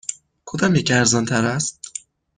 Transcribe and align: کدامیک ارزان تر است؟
کدامیک 0.45 0.91
ارزان 0.91 1.25
تر 1.25 1.45
است؟ 1.45 1.79